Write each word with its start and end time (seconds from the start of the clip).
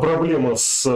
проблема 0.00 0.56
с 0.56 0.86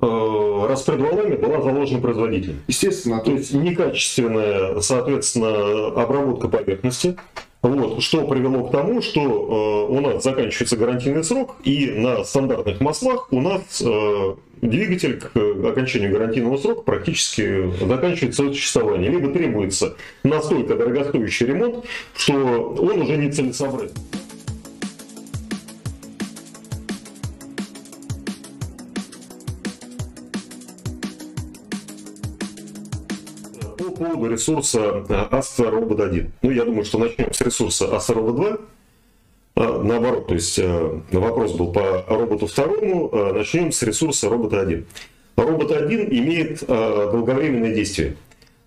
э, 0.00 0.66
распредвалами 0.68 1.36
была 1.36 1.62
заложена 1.62 2.00
производителем. 2.00 2.62
Естественно. 2.66 3.20
То 3.20 3.32
есть 3.32 3.52
некачественная, 3.52 4.80
соответственно, 4.80 5.88
обработка 5.88 6.48
поверхности. 6.48 7.16
Вот, 7.62 8.02
что 8.02 8.26
привело 8.26 8.64
к 8.64 8.70
тому, 8.70 9.02
что 9.02 9.20
э, 9.20 9.92
у 9.92 10.00
нас 10.00 10.22
заканчивается 10.22 10.76
гарантийный 10.76 11.24
срок, 11.24 11.56
и 11.64 11.90
на 11.90 12.22
стандартных 12.22 12.80
маслах 12.80 13.32
у 13.32 13.40
нас 13.40 13.82
э, 13.84 14.34
двигатель 14.62 15.18
к 15.18 15.36
окончанию 15.36 16.12
гарантийного 16.12 16.58
срока 16.58 16.82
практически 16.82 17.72
заканчивает 17.84 18.34
свое 18.34 18.52
существование. 18.52 19.10
Либо 19.10 19.32
требуется 19.32 19.96
настолько 20.22 20.76
дорогостоящий 20.76 21.46
ремонт, 21.46 21.84
что 22.14 22.34
он 22.34 23.02
уже 23.02 23.16
не 23.16 23.32
целесообразен. 23.32 23.96
По 33.86 33.92
поводу 33.92 34.32
ресурса 34.32 35.04
Astra 35.30 35.70
Robot 35.70 36.02
1. 36.08 36.32
Ну, 36.42 36.50
я 36.50 36.64
думаю, 36.64 36.84
что 36.84 36.98
начнем 36.98 37.32
с 37.32 37.40
ресурса 37.40 37.84
Astra 37.84 38.16
Robot 38.16 38.36
2. 38.36 38.58
А, 39.54 39.82
наоборот, 39.82 40.26
то 40.26 40.34
есть 40.34 40.58
э, 40.58 41.00
вопрос 41.12 41.52
был 41.52 41.72
по 41.72 42.04
роботу 42.08 42.46
второму, 42.46 43.08
а 43.12 43.32
начнем 43.32 43.70
с 43.70 43.82
ресурса 43.82 44.28
робота 44.28 44.60
1. 44.60 44.86
Робот 45.36 45.70
1 45.70 46.08
имеет 46.10 46.62
э, 46.62 46.66
долговременное 46.66 47.74
действие. 47.74 48.16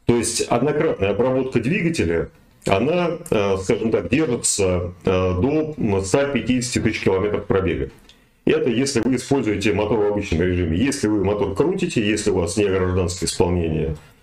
То 0.06 0.16
есть 0.16 0.42
однократная 0.44 1.10
обработка 1.10 1.60
двигателя, 1.60 2.30
она, 2.66 3.18
э, 3.30 3.58
скажем 3.62 3.92
так, 3.92 4.10
держится 4.10 4.94
до 5.04 5.76
150 5.78 6.84
тысяч 6.84 7.04
километров 7.04 7.46
пробега. 7.46 7.90
Это 8.46 8.70
если 8.70 9.02
вы 9.02 9.18
используете 9.18 9.74
мотор 9.74 10.00
в 10.00 10.08
обычном 10.14 10.42
режиме. 10.42 10.78
Если 10.78 11.08
вы 11.08 11.26
мотор 11.26 11.54
крутите, 11.56 12.02
если 12.02 12.32
у 12.32 12.36
вас 12.36 12.56
не 12.56 12.66
гражданское 12.66 13.26
исполнение– 13.26 13.98
а, 14.08 14.19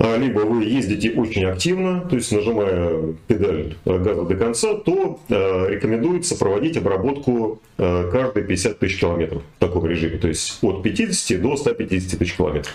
либо 0.00 0.40
вы 0.40 0.64
ездите 0.64 1.12
очень 1.12 1.44
активно, 1.44 2.00
то 2.00 2.16
есть 2.16 2.32
нажимая 2.32 3.14
педаль 3.26 3.76
газа 3.84 4.24
до 4.24 4.34
конца, 4.34 4.74
то 4.74 5.20
э, 5.28 5.66
рекомендуется 5.68 6.38
проводить 6.38 6.78
обработку 6.78 7.60
э, 7.76 8.10
каждые 8.10 8.46
50 8.46 8.78
тысяч 8.78 8.98
километров 8.98 9.42
в 9.56 9.60
таком 9.60 9.84
режиме, 9.86 10.16
то 10.16 10.28
есть 10.28 10.58
от 10.62 10.82
50 10.82 11.42
до 11.42 11.54
150 11.54 12.18
тысяч 12.18 12.34
километров. 12.34 12.74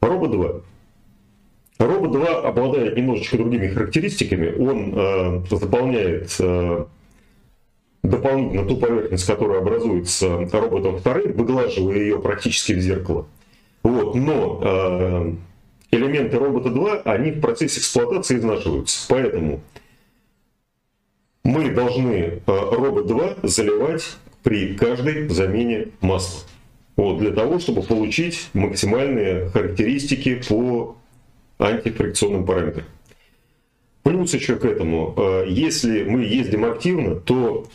Робот 0.00 0.30
2. 0.30 0.60
Робот 1.80 2.12
2 2.12 2.40
обладает 2.40 2.96
немножечко 2.96 3.36
другими 3.36 3.68
характеристиками. 3.68 4.54
Он 4.58 4.94
э, 4.96 5.42
заполняет 5.50 6.34
э, 6.40 6.86
дополнительно 8.02 8.66
ту 8.66 8.78
поверхность, 8.78 9.26
которая 9.26 9.60
образуется 9.60 10.48
роботом 10.50 10.96
вторым, 10.98 11.32
выглаживая 11.34 11.98
ее 11.98 12.18
практически 12.20 12.72
в 12.72 12.80
зеркало. 12.80 13.26
Вот, 13.82 14.14
но 14.14 14.60
э, 14.62 15.32
элементы 15.90 16.38
робота 16.38 16.70
2, 16.70 17.02
они 17.02 17.32
в 17.32 17.40
процессе 17.40 17.80
эксплуатации 17.80 18.36
изнашиваются. 18.38 19.06
Поэтому 19.08 19.60
мы 21.44 21.70
должны 21.70 22.12
э, 22.12 22.40
робот 22.46 23.06
2 23.06 23.36
заливать 23.42 24.16
при 24.42 24.74
каждой 24.74 25.28
замене 25.28 25.88
масла. 26.00 26.46
Вот, 26.96 27.18
для 27.18 27.30
того, 27.30 27.58
чтобы 27.58 27.82
получить 27.82 28.50
максимальные 28.54 29.50
характеристики 29.50 30.42
по 30.48 30.96
антифрикционным 31.58 32.44
параметрам. 32.44 32.84
Плюс 34.02 34.34
еще 34.34 34.56
к 34.56 34.64
этому, 34.64 35.14
э, 35.16 35.44
если 35.48 36.04
мы 36.04 36.24
ездим 36.24 36.64
активно, 36.64 37.16
то 37.16 37.66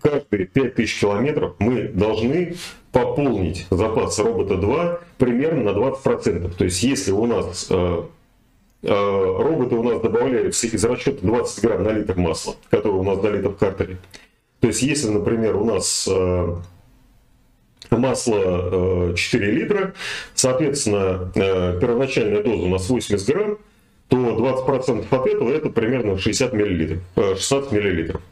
каждые 0.00 0.46
5000 0.46 1.00
километров 1.00 1.54
мы 1.58 1.88
должны 1.88 2.56
пополнить 2.92 3.66
запас 3.70 4.18
робота 4.18 4.56
2 4.56 5.00
примерно 5.18 5.72
на 5.72 5.76
20%. 5.76 6.54
То 6.56 6.64
есть 6.64 6.82
если 6.82 7.12
у 7.12 7.26
нас 7.26 7.66
э, 7.70 8.02
э, 8.82 8.88
роботы 8.88 9.74
у 9.74 9.82
нас 9.82 10.00
добавляются 10.00 10.66
из 10.66 10.84
расчета 10.84 11.18
20 11.22 11.62
грамм 11.62 11.84
на 11.84 11.90
литр 11.90 12.16
масла, 12.16 12.56
которое 12.70 12.98
у 12.98 13.02
нас 13.02 13.18
долито 13.18 13.50
в 13.50 13.56
картере. 13.56 13.98
То 14.60 14.68
есть 14.68 14.82
если, 14.82 15.08
например, 15.08 15.56
у 15.56 15.64
нас 15.64 16.08
э, 16.10 16.56
масло 17.90 19.14
4 19.14 19.50
литра, 19.52 19.94
соответственно, 20.34 21.30
первоначальная 21.34 22.42
доза 22.42 22.62
у 22.62 22.68
нас 22.68 22.88
80 22.88 23.26
грамм, 23.28 23.58
то 24.08 24.16
20% 24.16 25.06
от 25.10 25.26
этого 25.26 25.50
это 25.50 25.68
примерно 25.68 26.18
60 26.18 26.52
миллилитров, 26.54 27.00
16 27.14 27.72
миллилитров. 27.72 28.22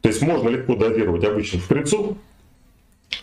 То 0.00 0.08
есть 0.08 0.22
можно 0.22 0.48
легко 0.48 0.76
дозировать 0.76 1.24
обычно 1.24 1.58
в 1.60 1.64
шприцу, 1.64 2.16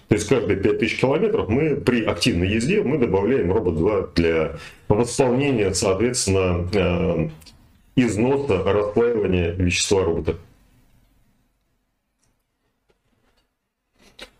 то 0.07 0.15
есть 0.15 0.27
каждые 0.27 0.57
5000 0.57 0.99
километров 0.99 1.49
мы 1.49 1.75
при 1.75 2.03
активной 2.03 2.47
езде 2.47 2.81
мы 2.81 2.97
добавляем 2.97 3.51
робот-2 3.51 4.09
для 4.15 4.57
восполнения, 4.87 5.73
соответственно, 5.73 6.67
э, 6.71 7.29
износа, 7.97 8.63
расслаивания 8.63 9.51
вещества 9.51 10.03
робота. 10.05 10.37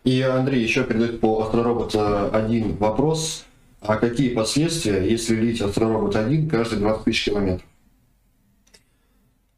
И 0.04 0.22
Андрей 0.22 0.62
еще 0.62 0.84
передает 0.84 1.20
по 1.20 1.42
Астроробот 1.42 1.94
1 1.94 2.76
вопрос. 2.76 3.44
А 3.82 3.96
какие 3.96 4.34
последствия, 4.34 5.06
если 5.06 5.36
лить 5.36 5.60
Астроробот 5.60 6.16
1 6.16 6.48
каждые 6.48 6.80
20 6.80 7.04
тысяч 7.04 7.26
километров? 7.26 7.66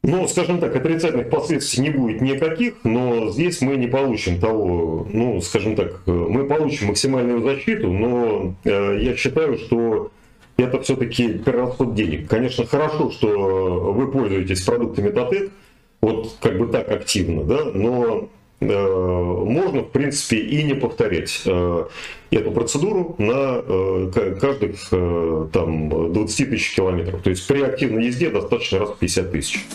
Ну, 0.03 0.27
скажем 0.27 0.59
так, 0.59 0.75
отрицательных 0.75 1.29
последствий 1.29 1.83
не 1.83 1.91
будет 1.91 2.21
никаких, 2.21 2.73
но 2.83 3.29
здесь 3.29 3.61
мы 3.61 3.75
не 3.77 3.85
получим 3.85 4.39
того, 4.39 5.05
ну, 5.11 5.39
скажем 5.41 5.75
так, 5.75 6.01
мы 6.07 6.47
получим 6.47 6.87
максимальную 6.87 7.43
защиту, 7.43 7.91
но 7.91 8.55
э, 8.63 8.97
я 8.99 9.15
считаю, 9.15 9.59
что 9.59 10.09
это 10.57 10.81
все-таки 10.81 11.33
перерасход 11.33 11.93
денег. 11.93 12.27
Конечно, 12.27 12.65
хорошо, 12.65 13.11
что 13.11 13.93
вы 13.93 14.11
пользуетесь 14.11 14.61
продуктами 14.61 15.11
Татек, 15.11 15.51
вот 16.01 16.35
как 16.41 16.57
бы 16.57 16.65
так 16.65 16.89
активно, 16.89 17.43
да, 17.43 17.65
но 17.65 18.27
Э, 18.61 19.43
можно, 19.43 19.81
в 19.81 19.89
принципе, 19.89 20.37
и 20.37 20.63
не 20.63 20.75
повторять 20.75 21.41
э, 21.45 21.85
эту 22.29 22.51
процедуру 22.51 23.15
на 23.17 23.63
э, 23.65 24.35
каждых 24.39 24.87
там, 25.51 26.13
20 26.13 26.49
тысяч 26.51 26.75
километров. 26.75 27.23
То 27.23 27.31
есть 27.31 27.47
при 27.47 27.61
активной 27.61 28.05
езде 28.05 28.29
достаточно 28.29 28.79
раз 28.79 28.91
в 28.91 28.99
50 28.99 29.31
тысяч. 29.31 29.65